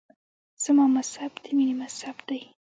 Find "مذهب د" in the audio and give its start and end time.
0.97-1.45